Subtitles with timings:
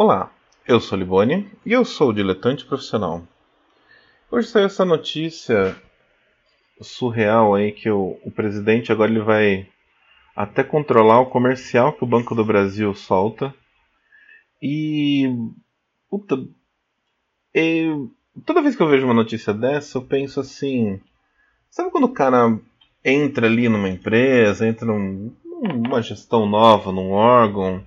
[0.00, 0.30] Olá,
[0.64, 3.20] eu sou Liboni e eu sou o diletante profissional.
[4.30, 5.76] Hoje saiu essa notícia
[6.80, 9.68] surreal aí que o, o presidente agora ele vai
[10.36, 13.52] até controlar o comercial que o Banco do Brasil solta.
[14.62, 15.24] E.
[16.08, 16.46] Puta.
[18.46, 21.00] Toda vez que eu vejo uma notícia dessa, eu penso assim.
[21.68, 22.56] Sabe quando o cara
[23.04, 27.84] entra ali numa empresa, entra num, numa gestão nova, num órgão,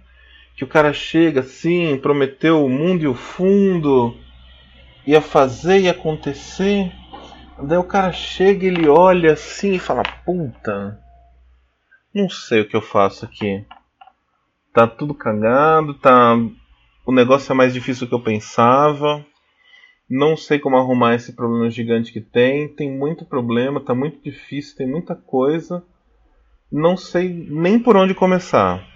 [0.62, 4.16] que o cara chega assim, prometeu o mundo e o fundo,
[5.08, 6.92] ia fazer e acontecer.
[7.64, 11.02] Daí o cara chega, ele olha assim e fala: Puta,
[12.14, 13.66] não sei o que eu faço aqui.
[14.72, 16.38] Tá tudo cagado, tá.
[17.08, 19.26] O negócio é mais difícil do que eu pensava.
[20.08, 22.68] Não sei como arrumar esse problema gigante que tem.
[22.68, 25.84] Tem muito problema, tá muito difícil, tem muita coisa.
[26.72, 28.91] Não sei nem por onde começar.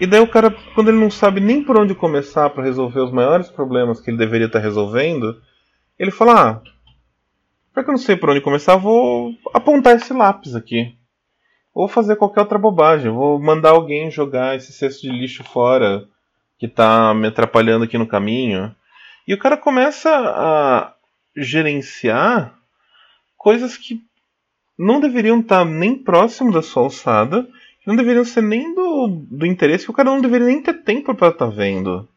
[0.00, 3.12] E daí o cara, quando ele não sabe nem por onde começar para resolver os
[3.12, 5.40] maiores problemas que ele deveria estar tá resolvendo,
[5.98, 6.62] ele fala:
[7.74, 10.96] Ah, que eu não sei por onde começar, vou apontar esse lápis aqui.
[11.72, 13.10] Ou fazer qualquer outra bobagem.
[13.10, 16.06] Vou mandar alguém jogar esse cesto de lixo fora
[16.58, 18.74] que está me atrapalhando aqui no caminho.
[19.26, 20.94] E o cara começa a
[21.36, 22.54] gerenciar
[23.36, 24.00] coisas que
[24.78, 27.48] não deveriam estar tá nem próximo da sua alçada,
[27.86, 31.14] não deveriam ser nem do, do interesse, que o cara não deveria nem ter tempo
[31.14, 32.08] para estar tá vendo.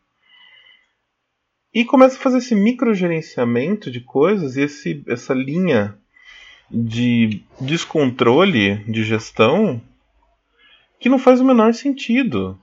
[1.74, 5.98] E começa a fazer esse microgerenciamento de coisas e esse, essa linha
[6.70, 9.82] de descontrole de gestão
[11.00, 12.58] que não faz o menor sentido.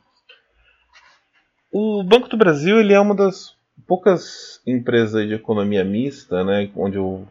[1.70, 6.98] O Banco do Brasil ele é uma das poucas empresas de economia mista, né, onde
[6.98, 7.26] o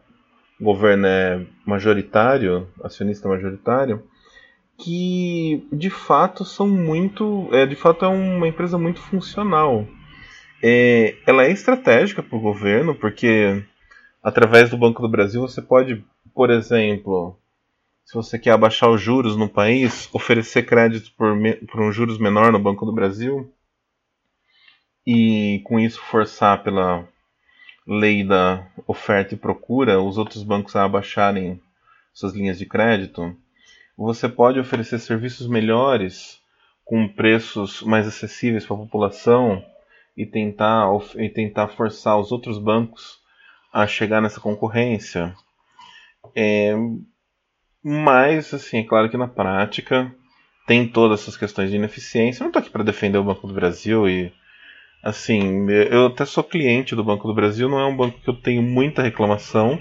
[0.60, 4.02] governo é majoritário, acionista majoritário,
[4.78, 9.86] que de fato são muito, é, de fato é uma empresa muito funcional.
[10.62, 13.62] É, ela é estratégica para o governo, porque
[14.22, 16.04] através do Banco do Brasil você pode,
[16.34, 17.38] por exemplo,
[18.04, 21.36] se você quer abaixar os juros no país, oferecer crédito por,
[21.70, 23.52] por um juros menor no Banco do Brasil
[25.06, 27.06] e com isso forçar pela
[27.86, 31.60] lei da oferta e procura os outros bancos a abaixarem
[32.12, 33.36] suas linhas de crédito.
[33.96, 36.40] Você pode oferecer serviços melhores
[36.84, 39.64] com preços mais acessíveis para a população
[40.16, 43.18] e tentar, e tentar forçar os outros bancos
[43.72, 45.34] a chegar nessa concorrência.
[46.34, 46.74] É,
[47.82, 50.14] mas, assim, é claro que na prática
[50.66, 52.40] tem todas essas questões de ineficiência.
[52.40, 54.32] Eu não estou aqui para defender o Banco do Brasil e,
[55.02, 58.34] assim, eu até sou cliente do Banco do Brasil, não é um banco que eu
[58.34, 59.78] tenho muita reclamação,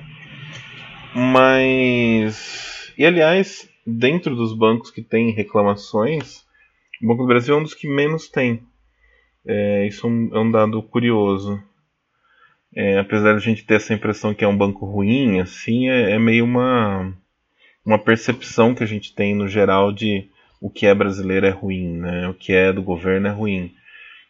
[1.16, 2.92] mas.
[2.98, 6.44] E aliás, dentro dos bancos que têm reclamações,
[7.02, 8.62] o Banco do Brasil é um dos que menos tem.
[9.46, 11.62] É, isso é um, é dado curioso.
[12.76, 16.12] É, apesar de a gente ter essa impressão que é um banco ruim, assim, é,
[16.12, 17.14] é, meio uma,
[17.86, 20.28] uma percepção que a gente tem no geral de
[20.60, 22.28] o que é brasileiro é ruim, né?
[22.30, 23.74] o que é do governo é ruim.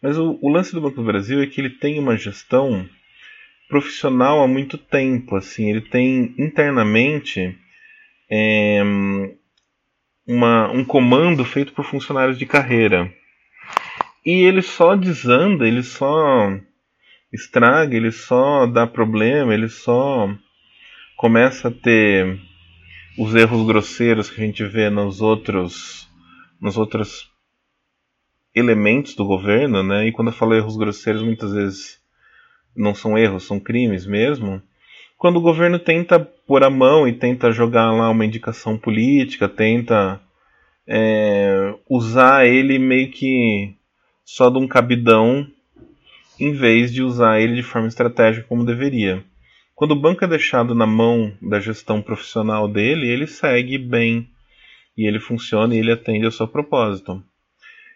[0.01, 2.89] Mas o, o lance do Banco do Brasil é que ele tem uma gestão
[3.69, 5.35] profissional há muito tempo.
[5.35, 7.55] Assim, ele tem internamente
[8.29, 8.81] é,
[10.28, 13.13] uma, um comando feito por funcionários de carreira.
[14.25, 16.57] E ele só desanda, ele só
[17.31, 20.29] estraga, ele só dá problema, ele só
[21.17, 22.39] começa a ter
[23.17, 26.09] os erros grosseiros que a gente vê nos outros
[26.59, 27.29] nos outros
[28.56, 30.07] elementos do governo, né?
[30.07, 32.00] E quando eu falo erros grosseiros, muitas vezes
[32.75, 34.62] não são erros, são crimes mesmo.
[35.23, 40.19] Quando o governo tenta pôr a mão e tenta jogar lá uma indicação política, tenta
[40.85, 43.73] é, usar ele meio que
[44.25, 45.47] só de um cabidão
[46.38, 49.23] em vez de usar ele de forma estratégica como deveria.
[49.73, 54.28] Quando o banco é deixado na mão da gestão profissional dele, ele segue bem
[54.97, 57.23] e ele funciona e ele atende ao seu propósito.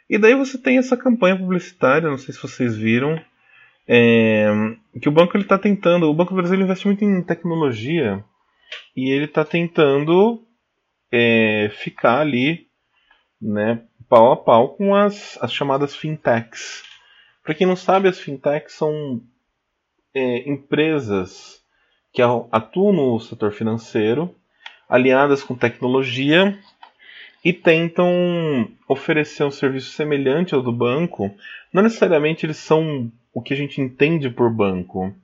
[0.09, 3.21] E daí você tem essa campanha publicitária, não sei se vocês viram,
[3.87, 4.47] é,
[5.01, 8.23] que o banco está tentando, o Banco do Brasil investe muito em tecnologia
[8.95, 10.43] e ele está tentando
[11.11, 12.67] é, ficar ali,
[13.41, 16.83] né, pau a pau com as, as chamadas fintechs.
[17.43, 19.21] Para quem não sabe, as fintechs são
[20.13, 21.61] é, empresas
[22.11, 24.35] que atuam no setor financeiro,
[24.89, 26.59] aliadas com tecnologia
[27.47, 31.33] e tentam oferecer um serviço semelhante ao do banco.
[31.71, 35.15] Não necessariamente eles são o que a gente entende por banco,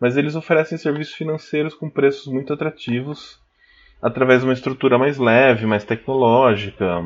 [0.00, 3.38] mas eles oferecem serviços financeiros com preços muito atrativos
[4.00, 7.04] através de uma estrutura mais leve, mais tecnológica.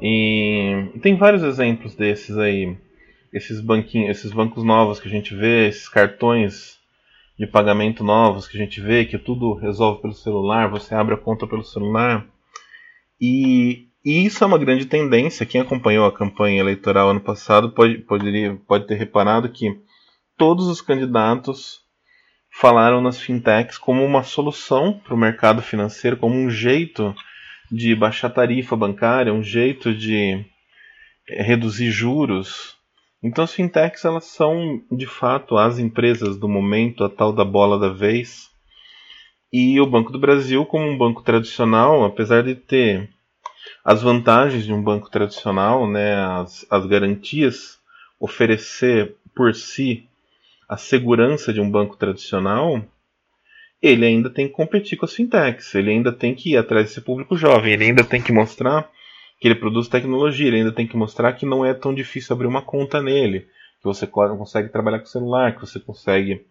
[0.00, 2.74] E tem vários exemplos desses aí.
[3.30, 6.78] esses banquinhos, esses bancos novos que a gente vê, esses cartões
[7.38, 11.18] de pagamento novos que a gente vê, que tudo resolve pelo celular, você abre a
[11.18, 12.26] conta pelo celular.
[13.20, 15.44] E, e isso é uma grande tendência.
[15.44, 19.78] Quem acompanhou a campanha eleitoral ano passado pode, poderia, pode ter reparado que
[20.36, 21.80] todos os candidatos
[22.50, 27.14] falaram nas fintechs como uma solução para o mercado financeiro, como um jeito
[27.70, 30.44] de baixar tarifa bancária, um jeito de
[31.28, 32.76] eh, reduzir juros.
[33.22, 37.78] Então as fintechs elas são de fato as empresas do momento, a tal da bola
[37.78, 38.49] da vez.
[39.52, 43.08] E o Banco do Brasil, como um banco tradicional, apesar de ter
[43.84, 47.78] as vantagens de um banco tradicional, né, as, as garantias,
[48.18, 50.06] oferecer por si
[50.68, 52.84] a segurança de um banco tradicional,
[53.82, 57.00] ele ainda tem que competir com as fintechs, ele ainda tem que ir atrás desse
[57.00, 58.88] público jovem, ele ainda tem que mostrar
[59.40, 62.46] que ele produz tecnologia, ele ainda tem que mostrar que não é tão difícil abrir
[62.46, 66.44] uma conta nele, que você consegue trabalhar com celular, que você consegue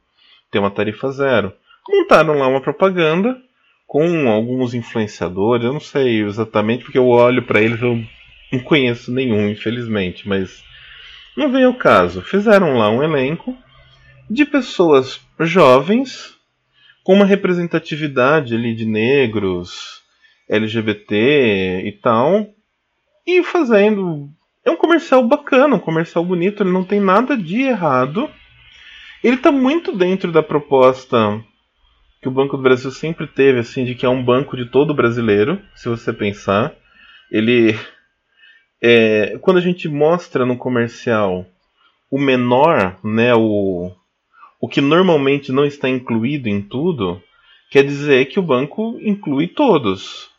[0.50, 1.54] ter uma tarifa zero.
[1.88, 3.38] Montaram lá uma propaganda
[3.88, 8.04] com alguns influenciadores, eu não sei exatamente porque eu olho para eles eu
[8.52, 10.64] não conheço nenhum, infelizmente, mas
[11.36, 12.22] não vem ao caso.
[12.22, 13.58] Fizeram lá um elenco
[14.30, 16.36] de pessoas jovens
[17.04, 20.04] com uma representatividade ali de negros,
[20.48, 22.48] LGBT e tal,
[23.26, 24.30] e fazendo.
[24.64, 28.30] É um comercial bacana, um comercial bonito, ele não tem nada de errado.
[29.24, 31.44] Ele está muito dentro da proposta
[32.22, 34.94] que o Banco do Brasil sempre teve, assim, de que é um banco de todo
[34.94, 36.74] brasileiro, se você pensar.
[37.32, 37.78] Ele.
[38.82, 41.46] É, quando a gente mostra no comercial
[42.10, 43.92] o menor, né, o,
[44.58, 47.22] o que normalmente não está incluído em tudo,
[47.70, 50.30] quer dizer que o banco inclui todos.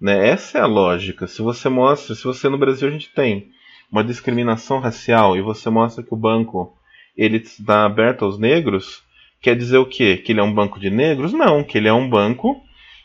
[0.00, 0.28] Né?
[0.28, 1.26] Essa é a lógica.
[1.26, 3.50] Se você mostra, se você no Brasil a gente tem
[3.92, 6.74] uma discriminação racial e você mostra que o banco
[7.16, 9.02] ele está aberto aos negros,
[9.40, 10.16] quer dizer o quê?
[10.16, 11.32] Que ele é um banco de negros?
[11.32, 12.60] Não, que ele é um banco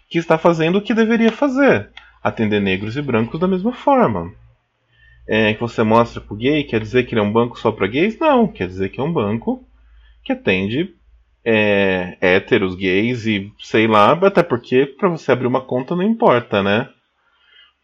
[0.10, 1.90] que está fazendo o que deveria fazer,
[2.24, 4.34] atender negros e brancos da mesma forma.
[5.28, 7.72] É, que você mostra para o gay, quer dizer que ele é um banco só
[7.72, 8.20] para gays?
[8.20, 9.66] Não, quer dizer que é um banco
[10.24, 10.94] que atende
[11.44, 16.64] é, héteros, gays e sei lá, até porque para você abrir uma conta não importa,
[16.64, 16.90] né?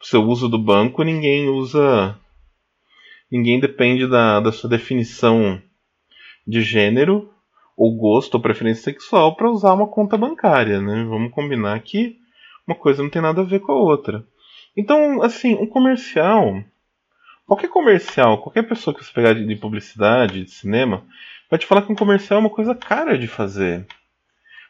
[0.02, 2.18] O seu uso do banco ninguém usa.
[3.32, 5.62] Ninguém depende da, da sua definição
[6.46, 7.32] de gênero,
[7.76, 11.04] ou gosto, ou preferência sexual para usar uma conta bancária, né?
[11.04, 12.18] Vamos combinar que
[12.68, 14.26] uma coisa não tem nada a ver com a outra.
[14.76, 16.64] Então, assim, um comercial.
[17.46, 21.06] Qualquer comercial, qualquer pessoa que você pegar de publicidade, de cinema,
[21.50, 23.86] vai te falar que um comercial é uma coisa cara de fazer.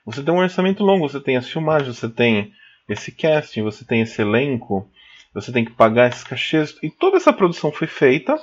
[0.06, 2.52] Você tem um orçamento longo, você tem as filmagens, você tem
[2.90, 4.90] esse casting, você tem esse elenco,
[5.34, 6.76] você tem que pagar esses cachês.
[6.82, 8.36] E toda essa produção foi feita.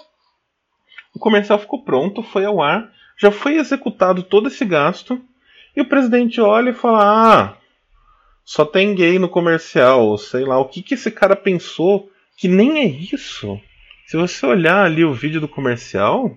[1.15, 5.21] O comercial ficou pronto, foi ao ar, já foi executado todo esse gasto.
[5.77, 7.57] E o presidente olha e fala: Ah,
[8.45, 12.79] só tem gay no comercial, sei lá, o que, que esse cara pensou que nem
[12.79, 13.61] é isso.
[14.07, 16.35] Se você olhar ali o vídeo do comercial,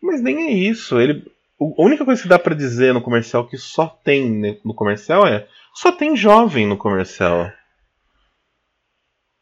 [0.00, 1.00] mas nem é isso.
[1.00, 1.24] Ele,
[1.60, 5.48] a única coisa que dá para dizer no comercial que só tem no comercial é
[5.74, 7.50] só tem jovem no comercial.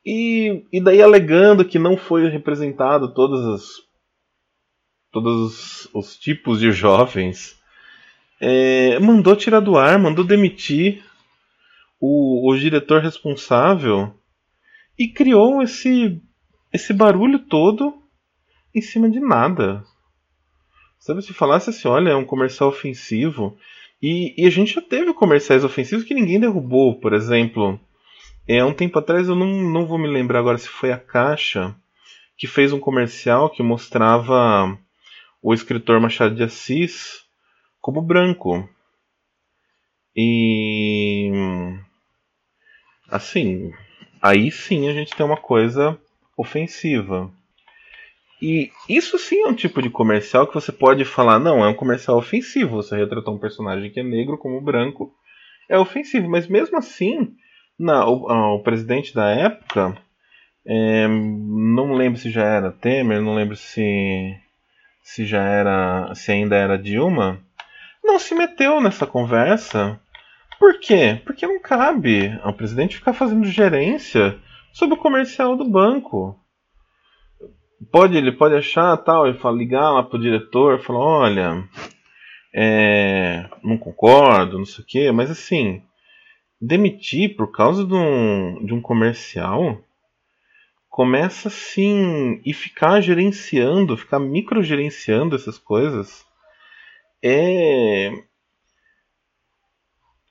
[0.06, 3.89] E, e daí alegando que não foi representado todas as
[5.12, 7.58] todos os, os tipos de jovens,
[8.40, 11.04] é, mandou tirar do ar, mandou demitir
[12.00, 14.14] o, o diretor responsável
[14.98, 16.20] e criou esse
[16.72, 17.94] esse barulho todo
[18.74, 19.84] em cima de nada.
[20.98, 23.56] Sabe, se falasse assim, olha, é um comercial ofensivo.
[24.02, 27.78] E, e, a gente já teve comerciais ofensivos que ninguém derrubou, por exemplo.
[28.46, 31.74] É, um tempo atrás, eu não, não vou me lembrar agora se foi a Caixa,
[32.36, 34.78] que fez um comercial que mostrava
[35.42, 37.24] o escritor Machado de Assis
[37.80, 38.68] como branco.
[40.14, 41.30] E.
[43.08, 43.72] Assim,
[44.22, 45.98] aí sim a gente tem uma coisa
[46.36, 47.32] ofensiva.
[48.42, 51.74] E isso sim é um tipo de comercial que você pode falar, não, é um
[51.74, 52.76] comercial ofensivo.
[52.76, 55.12] Você retratar um personagem que é negro como branco
[55.68, 56.28] é ofensivo.
[56.28, 57.34] Mas mesmo assim,
[57.78, 59.96] na, o, o presidente da época,
[60.66, 64.34] é, não lembro se já era Temer, não lembro se,
[65.12, 67.40] se já era, se ainda era Dilma,
[68.02, 70.00] não se meteu nessa conversa.
[70.56, 71.20] Por quê?
[71.24, 74.38] Porque não cabe ao presidente ficar fazendo gerência
[74.72, 76.38] sobre o comercial do banco
[77.90, 81.64] pode ele pode achar tal e fala, ligar lá pro diretor falar olha
[82.54, 85.82] é, não concordo não sei o que mas assim
[86.60, 89.82] demitir por causa de um, de um comercial
[90.90, 96.26] começa assim e ficar gerenciando, ficar microgerenciando essas coisas,
[97.22, 98.10] é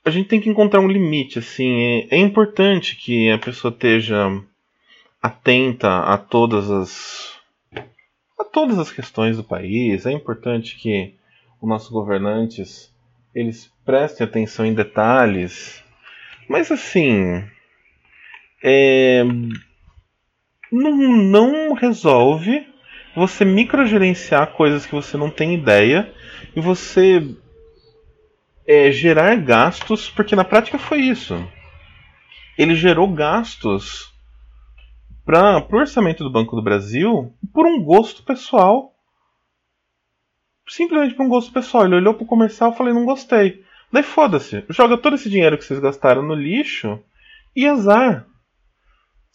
[0.03, 4.27] a gente tem que encontrar um limite, assim, é, é importante que a pessoa esteja
[5.21, 7.39] atenta a todas as
[8.39, 10.05] a todas as questões do país.
[10.05, 11.15] É importante que
[11.61, 12.93] os nossos governantes
[13.35, 15.83] eles prestem atenção em detalhes,
[16.47, 17.43] mas assim
[18.63, 19.23] é,
[20.71, 22.67] não, não resolve
[23.15, 26.13] você microgerenciar coisas que você não tem ideia
[26.55, 27.35] e você
[28.67, 31.35] é, gerar gastos, porque na prática foi isso.
[32.57, 34.13] Ele gerou gastos
[35.25, 38.93] para o orçamento do Banco do Brasil por um gosto pessoal.
[40.67, 41.85] Simplesmente por um gosto pessoal.
[41.85, 43.63] Ele olhou para o comercial e falou: não gostei.
[43.91, 46.99] Daí foda-se, joga todo esse dinheiro que vocês gastaram no lixo
[47.55, 48.25] e azar.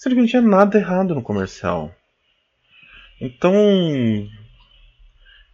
[0.05, 1.91] Sendo que não tinha nada errado no comercial.
[3.19, 3.55] Então.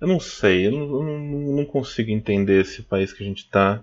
[0.01, 3.81] Eu não sei, eu não, eu não, consigo entender esse país que a gente tá.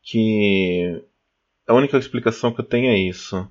[0.00, 1.02] Que.
[1.66, 3.48] A única explicação que eu tenho é isso.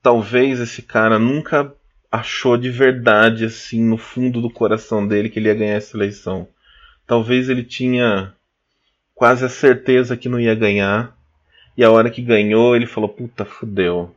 [0.00, 1.74] Talvez esse cara nunca
[2.12, 6.46] achou de verdade, assim, no fundo do coração dele, que ele ia ganhar essa eleição.
[7.08, 8.32] Talvez ele tinha
[9.16, 11.18] quase a certeza que não ia ganhar.
[11.76, 14.14] E a hora que ganhou, ele falou: Puta, fudeu.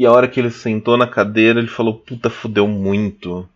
[0.00, 3.46] E a hora que ele sentou na cadeira, ele falou: Puta, fudeu muito.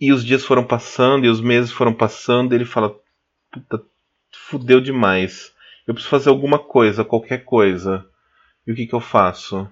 [0.00, 2.98] E os dias foram passando e os meses foram passando, e ele fala:
[3.52, 3.80] Puta,
[4.32, 5.54] fudeu demais.
[5.86, 8.04] Eu preciso fazer alguma coisa, qualquer coisa.
[8.66, 9.70] E o que, que eu faço?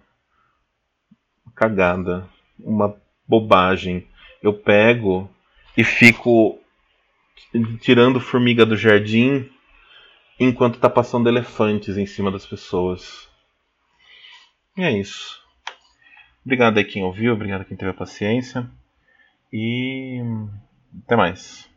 [1.44, 2.28] Uma cagada.
[2.56, 4.06] Uma bobagem.
[4.40, 5.28] Eu pego
[5.76, 6.56] e fico
[7.80, 9.50] tirando formiga do jardim
[10.38, 13.28] enquanto tá passando elefantes em cima das pessoas.
[14.76, 15.42] E é isso.
[16.44, 18.68] Obrigado a quem ouviu, obrigado a quem teve a paciência.
[19.52, 20.20] E
[21.04, 21.68] até mais.